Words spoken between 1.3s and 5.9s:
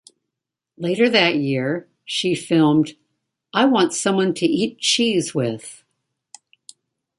same year, she filmed "I Want Someone to Eat Cheese With".